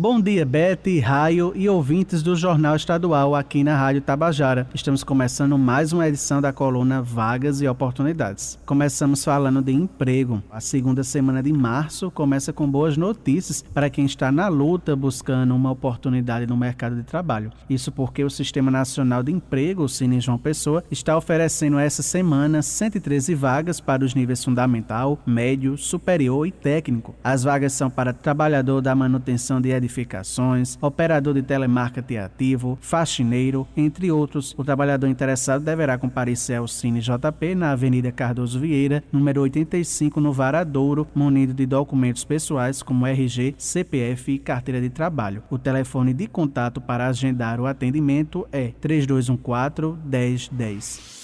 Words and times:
Bom 0.00 0.20
dia, 0.20 0.46
Bete, 0.46 1.00
Raio 1.00 1.52
e 1.56 1.68
ouvintes 1.68 2.22
do 2.22 2.36
Jornal 2.36 2.76
Estadual 2.76 3.34
aqui 3.34 3.64
na 3.64 3.76
Rádio 3.76 4.00
Tabajara. 4.00 4.68
Estamos 4.72 5.02
começando 5.02 5.58
mais 5.58 5.92
uma 5.92 6.06
edição 6.06 6.40
da 6.40 6.52
coluna 6.52 7.02
Vagas 7.02 7.60
e 7.60 7.66
Oportunidades. 7.66 8.56
Começamos 8.64 9.24
falando 9.24 9.60
de 9.60 9.72
emprego. 9.72 10.40
A 10.52 10.60
segunda 10.60 11.02
semana 11.02 11.42
de 11.42 11.52
março 11.52 12.12
começa 12.12 12.52
com 12.52 12.70
boas 12.70 12.96
notícias 12.96 13.64
para 13.74 13.90
quem 13.90 14.06
está 14.06 14.30
na 14.30 14.46
luta 14.46 14.94
buscando 14.94 15.52
uma 15.52 15.72
oportunidade 15.72 16.46
no 16.46 16.56
mercado 16.56 16.94
de 16.94 17.02
trabalho. 17.02 17.50
Isso 17.68 17.90
porque 17.90 18.22
o 18.22 18.30
Sistema 18.30 18.70
Nacional 18.70 19.24
de 19.24 19.32
Emprego, 19.32 19.82
o 19.82 19.88
Cine 19.88 20.20
João 20.20 20.38
Pessoa, 20.38 20.84
está 20.92 21.18
oferecendo 21.18 21.76
essa 21.76 22.04
semana 22.04 22.62
113 22.62 23.34
vagas 23.34 23.80
para 23.80 24.04
os 24.04 24.14
níveis 24.14 24.44
fundamental, 24.44 25.18
médio, 25.26 25.76
superior 25.76 26.46
e 26.46 26.52
técnico. 26.52 27.16
As 27.24 27.42
vagas 27.42 27.72
são 27.72 27.90
para 27.90 28.12
trabalhador 28.12 28.80
da 28.80 28.94
manutenção 28.94 29.60
de 29.60 29.70
edifícios 29.70 29.87
edificações, 29.88 30.78
operador 30.80 31.34
de 31.34 31.42
telemarketing 31.42 32.18
ativo, 32.18 32.78
faxineiro, 32.80 33.66
entre 33.76 34.12
outros. 34.12 34.54
O 34.56 34.62
trabalhador 34.62 35.08
interessado 35.08 35.64
deverá 35.64 35.96
comparecer 35.96 36.58
ao 36.58 36.68
Cine 36.68 37.00
JP 37.00 37.54
na 37.54 37.72
Avenida 37.72 38.12
Cardoso 38.12 38.60
Vieira, 38.60 39.02
número 39.10 39.40
85, 39.40 40.20
no 40.20 40.32
Varadouro, 40.32 41.06
munido 41.14 41.54
de 41.54 41.66
documentos 41.66 42.24
pessoais 42.24 42.82
como 42.82 43.06
RG, 43.06 43.54
CPF 43.56 44.32
e 44.32 44.38
carteira 44.38 44.80
de 44.80 44.90
trabalho. 44.90 45.42
O 45.50 45.58
telefone 45.58 46.12
de 46.12 46.26
contato 46.26 46.80
para 46.80 47.06
agendar 47.06 47.58
o 47.58 47.66
atendimento 47.66 48.46
é 48.52 48.72
3214 48.80 49.98
1010. 50.04 51.17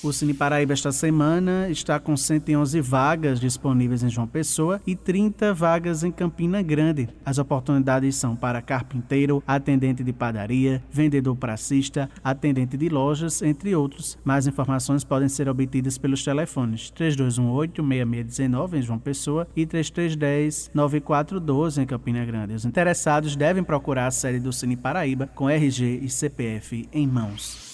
O 0.00 0.12
Cine 0.12 0.32
Paraíba 0.32 0.74
esta 0.74 0.92
semana 0.92 1.68
está 1.68 1.98
com 1.98 2.16
111 2.16 2.80
vagas 2.80 3.40
disponíveis 3.40 4.04
em 4.04 4.08
João 4.08 4.28
Pessoa 4.28 4.80
e 4.86 4.94
30 4.94 5.52
vagas 5.52 6.04
em 6.04 6.12
Campina 6.12 6.62
Grande. 6.62 7.08
As 7.26 7.38
oportunidades 7.38 8.14
são 8.14 8.36
para 8.36 8.62
carpinteiro, 8.62 9.42
atendente 9.44 10.04
de 10.04 10.12
padaria, 10.12 10.80
vendedor 10.88 11.34
pracista, 11.34 12.08
atendente 12.22 12.76
de 12.76 12.88
lojas, 12.88 13.42
entre 13.42 13.74
outros. 13.74 14.16
Mais 14.24 14.46
informações 14.46 15.02
podem 15.02 15.28
ser 15.28 15.48
obtidas 15.48 15.98
pelos 15.98 16.22
telefones 16.22 16.92
3218-6619 16.96 18.74
em 18.74 18.82
João 18.82 19.00
Pessoa 19.00 19.48
e 19.56 19.66
3310-9412 19.66 21.82
em 21.82 21.86
Campina 21.86 22.24
Grande. 22.24 22.54
Os 22.54 22.64
interessados 22.64 23.34
devem 23.34 23.64
procurar 23.64 24.06
a 24.06 24.12
sede 24.12 24.38
do 24.38 24.52
Cine 24.52 24.76
Paraíba 24.76 25.28
com 25.34 25.50
RG 25.50 26.02
e 26.04 26.08
CPF 26.08 26.88
em 26.92 27.04
mãos. 27.04 27.67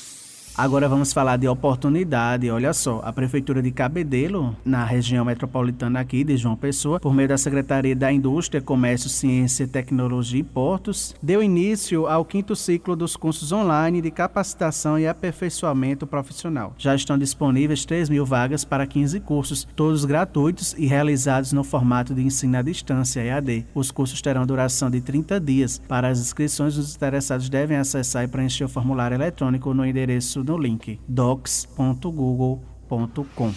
Agora 0.56 0.88
vamos 0.88 1.12
falar 1.12 1.36
de 1.36 1.48
oportunidade. 1.48 2.48
Olha 2.48 2.72
só, 2.72 3.00
a 3.04 3.12
Prefeitura 3.12 3.60
de 3.60 3.72
Cabedelo, 3.72 4.56
na 4.64 4.84
região 4.84 5.24
metropolitana 5.24 5.98
aqui 5.98 6.22
de 6.22 6.36
João 6.36 6.54
Pessoa, 6.54 7.00
por 7.00 7.12
meio 7.12 7.28
da 7.28 7.36
Secretaria 7.36 7.96
da 7.96 8.12
Indústria, 8.12 8.62
Comércio, 8.62 9.10
Ciência, 9.10 9.66
Tecnologia 9.66 10.38
e 10.38 10.44
Portos, 10.44 11.12
deu 11.20 11.42
início 11.42 12.06
ao 12.06 12.24
quinto 12.24 12.54
ciclo 12.54 12.94
dos 12.94 13.16
cursos 13.16 13.50
online 13.50 14.00
de 14.00 14.12
capacitação 14.12 14.96
e 14.96 15.08
aperfeiçoamento 15.08 16.06
profissional. 16.06 16.72
Já 16.78 16.94
estão 16.94 17.18
disponíveis 17.18 17.84
3 17.84 18.08
mil 18.08 18.24
vagas 18.24 18.64
para 18.64 18.86
15 18.86 19.18
cursos, 19.18 19.66
todos 19.74 20.04
gratuitos 20.04 20.72
e 20.78 20.86
realizados 20.86 21.52
no 21.52 21.64
formato 21.64 22.14
de 22.14 22.22
ensino 22.22 22.58
à 22.58 22.62
distância 22.62 23.20
EAD. 23.20 23.66
Os 23.74 23.90
cursos 23.90 24.22
terão 24.22 24.46
duração 24.46 24.88
de 24.88 25.00
30 25.00 25.40
dias. 25.40 25.82
Para 25.88 26.06
as 26.06 26.20
inscrições, 26.20 26.76
os 26.76 26.94
interessados 26.94 27.48
devem 27.48 27.76
acessar 27.76 28.22
e 28.22 28.28
preencher 28.28 28.62
o 28.62 28.68
formulário 28.68 29.16
eletrônico 29.16 29.74
no 29.74 29.84
endereço 29.84 30.43
no 30.44 30.56
link 30.56 31.00
docs.google.com. 31.08 33.52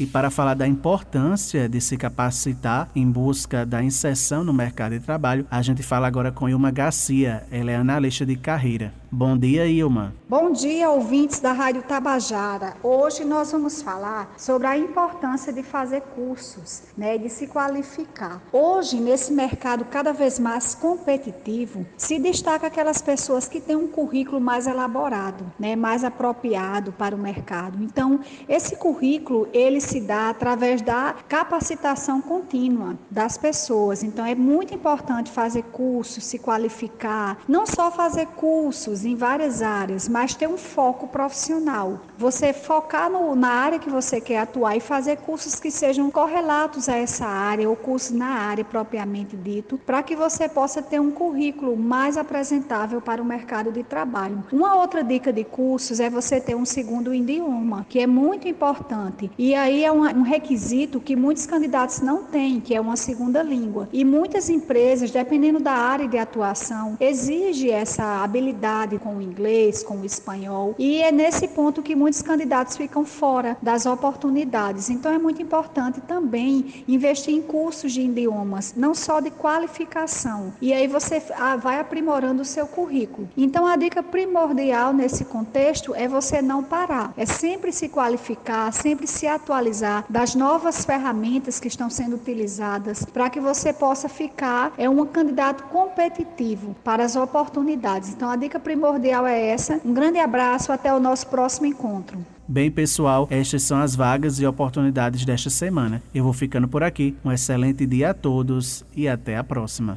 E 0.00 0.06
para 0.06 0.30
falar 0.30 0.54
da 0.54 0.66
importância 0.66 1.68
de 1.68 1.80
se 1.80 1.96
capacitar 1.96 2.88
em 2.94 3.10
busca 3.10 3.66
da 3.66 3.82
inserção 3.82 4.44
no 4.44 4.52
mercado 4.52 4.92
de 4.92 5.00
trabalho, 5.00 5.44
a 5.50 5.60
gente 5.60 5.82
fala 5.82 6.06
agora 6.06 6.30
com 6.30 6.48
Ilma 6.48 6.70
Garcia, 6.70 7.44
ela 7.50 7.72
é 7.72 7.76
analista 7.76 8.24
de 8.24 8.36
carreira. 8.36 8.94
Bom 9.10 9.38
dia, 9.38 9.66
Ilma. 9.66 10.12
Bom 10.28 10.52
dia, 10.52 10.90
ouvintes 10.90 11.40
da 11.40 11.52
Rádio 11.52 11.82
Tabajara. 11.82 12.76
Hoje 12.82 13.24
nós 13.24 13.50
vamos 13.50 13.80
falar 13.80 14.34
sobre 14.36 14.66
a 14.66 14.76
importância 14.76 15.50
de 15.50 15.62
fazer 15.62 16.02
cursos, 16.14 16.82
né, 16.94 17.16
de 17.16 17.30
se 17.30 17.46
qualificar. 17.46 18.42
Hoje, 18.52 19.00
nesse 19.00 19.32
mercado 19.32 19.86
cada 19.86 20.12
vez 20.12 20.38
mais 20.38 20.74
competitivo, 20.74 21.86
se 21.96 22.18
destaca 22.18 22.66
aquelas 22.66 23.00
pessoas 23.00 23.48
que 23.48 23.62
têm 23.62 23.76
um 23.76 23.88
currículo 23.88 24.38
mais 24.38 24.66
elaborado, 24.66 25.42
né, 25.58 25.74
mais 25.74 26.04
apropriado 26.04 26.92
para 26.92 27.16
o 27.16 27.18
mercado. 27.18 27.82
Então, 27.82 28.20
esse 28.46 28.76
currículo, 28.76 29.48
ele 29.54 29.80
se 29.80 30.02
dá 30.02 30.28
através 30.28 30.82
da 30.82 31.14
capacitação 31.26 32.20
contínua 32.20 32.98
das 33.10 33.38
pessoas. 33.38 34.02
Então, 34.02 34.26
é 34.26 34.34
muito 34.34 34.74
importante 34.74 35.30
fazer 35.30 35.62
cursos, 35.62 36.26
se 36.26 36.38
qualificar, 36.38 37.38
não 37.48 37.64
só 37.64 37.90
fazer 37.90 38.26
cursos 38.26 38.97
em 39.04 39.14
várias 39.14 39.62
áreas, 39.62 40.08
mas 40.08 40.34
ter 40.34 40.48
um 40.48 40.56
foco 40.56 41.08
profissional. 41.08 42.00
Você 42.16 42.52
focar 42.52 43.10
no, 43.10 43.34
na 43.34 43.48
área 43.48 43.78
que 43.78 43.90
você 43.90 44.20
quer 44.20 44.38
atuar 44.38 44.76
e 44.76 44.80
fazer 44.80 45.18
cursos 45.18 45.56
que 45.56 45.70
sejam 45.70 46.10
correlatos 46.10 46.88
a 46.88 46.96
essa 46.96 47.26
área 47.26 47.68
ou 47.68 47.76
cursos 47.76 48.16
na 48.16 48.26
área 48.26 48.64
propriamente 48.64 49.36
dito, 49.36 49.78
para 49.78 50.02
que 50.02 50.16
você 50.16 50.48
possa 50.48 50.82
ter 50.82 51.00
um 51.00 51.10
currículo 51.10 51.76
mais 51.76 52.16
apresentável 52.16 53.00
para 53.00 53.22
o 53.22 53.24
mercado 53.24 53.70
de 53.70 53.82
trabalho. 53.82 54.44
Uma 54.52 54.76
outra 54.76 55.02
dica 55.02 55.32
de 55.32 55.44
cursos 55.44 56.00
é 56.00 56.10
você 56.10 56.40
ter 56.40 56.54
um 56.54 56.64
segundo 56.64 57.14
idioma, 57.14 57.86
que 57.88 58.00
é 58.00 58.06
muito 58.06 58.48
importante. 58.48 59.30
E 59.38 59.54
aí 59.54 59.84
é 59.84 59.92
um, 59.92 60.02
um 60.02 60.22
requisito 60.22 61.00
que 61.00 61.16
muitos 61.16 61.46
candidatos 61.46 62.00
não 62.00 62.24
têm, 62.24 62.60
que 62.60 62.74
é 62.74 62.80
uma 62.80 62.96
segunda 62.96 63.42
língua. 63.42 63.88
E 63.92 64.04
muitas 64.04 64.48
empresas, 64.48 65.10
dependendo 65.10 65.60
da 65.60 65.72
área 65.72 66.08
de 66.08 66.18
atuação, 66.18 66.96
exige 67.00 67.70
essa 67.70 68.22
habilidade 68.22 68.87
com 68.96 69.16
o 69.16 69.20
inglês, 69.20 69.82
com 69.82 69.96
o 69.98 70.04
espanhol. 70.04 70.76
E 70.78 71.02
é 71.02 71.10
nesse 71.10 71.48
ponto 71.48 71.82
que 71.82 71.96
muitos 71.96 72.22
candidatos 72.22 72.76
ficam 72.76 73.04
fora 73.04 73.56
das 73.60 73.86
oportunidades. 73.86 74.88
Então 74.88 75.12
é 75.12 75.18
muito 75.18 75.42
importante 75.42 76.00
também 76.00 76.84
investir 76.86 77.34
em 77.34 77.42
cursos 77.42 77.92
de 77.92 78.02
idiomas, 78.02 78.74
não 78.76 78.94
só 78.94 79.18
de 79.18 79.32
qualificação. 79.32 80.52
E 80.62 80.72
aí 80.72 80.86
você 80.86 81.20
ah, 81.36 81.56
vai 81.56 81.80
aprimorando 81.80 82.42
o 82.42 82.44
seu 82.44 82.68
currículo. 82.68 83.28
Então 83.36 83.66
a 83.66 83.74
dica 83.74 84.00
primordial 84.00 84.92
nesse 84.92 85.24
contexto 85.24 85.92
é 85.94 86.06
você 86.06 86.40
não 86.40 86.62
parar. 86.62 87.12
É 87.16 87.26
sempre 87.26 87.72
se 87.72 87.88
qualificar, 87.88 88.72
sempre 88.72 89.08
se 89.08 89.26
atualizar 89.26 90.04
das 90.08 90.36
novas 90.36 90.84
ferramentas 90.84 91.58
que 91.58 91.66
estão 91.66 91.90
sendo 91.90 92.14
utilizadas 92.16 93.04
para 93.04 93.30
que 93.30 93.40
você 93.40 93.72
possa 93.72 94.08
ficar 94.08 94.72
é 94.76 94.88
um 94.88 95.04
candidato 95.06 95.64
competitivo 95.64 96.76
para 96.84 97.04
as 97.04 97.16
oportunidades. 97.16 98.10
Então 98.10 98.30
a 98.30 98.36
dica 98.36 98.60
primordial 98.78 99.26
é 99.26 99.48
essa. 99.48 99.80
Um 99.84 99.92
grande 99.92 100.18
abraço, 100.18 100.70
até 100.70 100.94
o 100.94 101.00
nosso 101.00 101.26
próximo 101.26 101.66
encontro. 101.66 102.24
Bem, 102.46 102.70
pessoal, 102.70 103.26
estas 103.28 103.62
são 103.62 103.78
as 103.78 103.94
vagas 103.94 104.38
e 104.38 104.46
oportunidades 104.46 105.24
desta 105.24 105.50
semana. 105.50 106.00
Eu 106.14 106.22
vou 106.22 106.32
ficando 106.32 106.68
por 106.68 106.82
aqui. 106.84 107.16
Um 107.24 107.32
excelente 107.32 107.84
dia 107.84 108.10
a 108.10 108.14
todos 108.14 108.84
e 108.94 109.08
até 109.08 109.36
a 109.36 109.42
próxima. 109.42 109.96